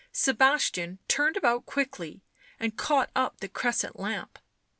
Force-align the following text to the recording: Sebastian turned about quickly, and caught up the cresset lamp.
Sebastian 0.11 0.97
turned 1.07 1.37
about 1.37 1.67
quickly, 1.67 2.23
and 2.59 2.75
caught 2.75 3.11
up 3.15 3.39
the 3.39 3.47
cresset 3.47 3.99
lamp. 3.99 4.39